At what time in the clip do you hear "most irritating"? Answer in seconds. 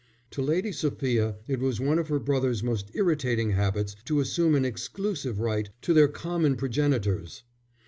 2.63-3.51